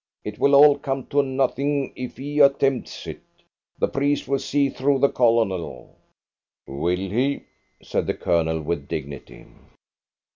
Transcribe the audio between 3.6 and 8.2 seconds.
The priest will see through the Colonel." "Will he?" said the